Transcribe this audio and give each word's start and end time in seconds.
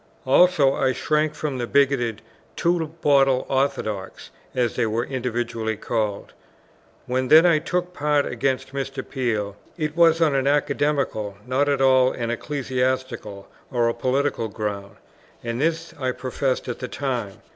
Also 0.25 0.73
I 0.73 0.93
shrank 0.93 1.35
from 1.35 1.59
the 1.59 1.67
bigoted 1.67 2.23
"two 2.55 2.87
bottle 3.03 3.45
orthodox," 3.47 4.31
as 4.55 4.75
they 4.75 4.87
were 4.87 5.03
invidiously 5.05 5.77
called. 5.77 6.33
When 7.05 7.27
then 7.27 7.45
I 7.45 7.59
took 7.59 7.93
part 7.93 8.25
against 8.25 8.73
Mr. 8.73 9.07
Peel, 9.07 9.55
it 9.77 9.95
was 9.95 10.19
on 10.19 10.33
an 10.33 10.47
academical, 10.47 11.37
not 11.45 11.69
at 11.69 11.81
all 11.81 12.13
an 12.13 12.31
ecclesiastical 12.31 13.47
or 13.71 13.87
a 13.87 13.93
political 13.93 14.47
ground; 14.47 14.95
and 15.43 15.61
this 15.61 15.93
I 15.99 16.13
professed 16.13 16.67
at 16.67 16.79
the 16.79 16.87
time. 16.87 17.39